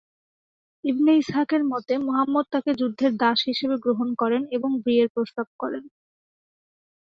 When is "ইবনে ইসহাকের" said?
0.83-1.63